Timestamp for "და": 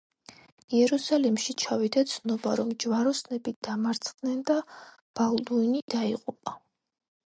4.53-4.61